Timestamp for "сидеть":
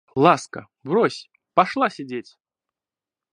1.91-2.37